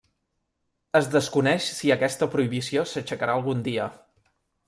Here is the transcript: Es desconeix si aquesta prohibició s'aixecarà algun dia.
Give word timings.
Es 0.99 1.09
desconeix 1.15 1.67
si 1.81 1.91
aquesta 1.97 2.29
prohibició 2.37 2.87
s'aixecarà 2.93 3.37
algun 3.41 3.61
dia. 3.71 3.87